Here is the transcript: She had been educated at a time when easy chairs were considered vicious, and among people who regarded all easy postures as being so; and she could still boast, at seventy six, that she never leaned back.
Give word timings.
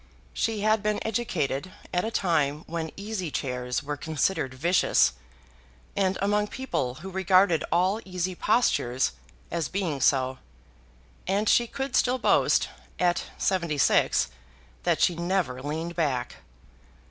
She 0.33 0.61
had 0.61 0.81
been 0.81 0.97
educated 1.05 1.71
at 1.93 2.03
a 2.03 2.09
time 2.09 2.63
when 2.65 2.89
easy 2.97 3.29
chairs 3.29 3.83
were 3.83 3.97
considered 3.97 4.51
vicious, 4.55 5.13
and 5.95 6.17
among 6.23 6.47
people 6.47 6.95
who 7.05 7.11
regarded 7.11 7.63
all 7.71 8.01
easy 8.03 8.33
postures 8.33 9.11
as 9.51 9.69
being 9.69 10.01
so; 10.01 10.39
and 11.27 11.47
she 11.47 11.67
could 11.67 11.95
still 11.95 12.17
boast, 12.17 12.67
at 12.97 13.25
seventy 13.37 13.77
six, 13.77 14.29
that 14.85 15.01
she 15.01 15.15
never 15.15 15.61
leaned 15.61 15.95
back. 15.95 16.37